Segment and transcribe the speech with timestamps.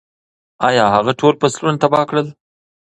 [0.67, 2.27] ایا هغه ټول فصلونه تباه کړل؟